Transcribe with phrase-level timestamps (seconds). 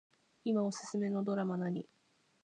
[0.45, 1.87] いまおすすめのドラマ何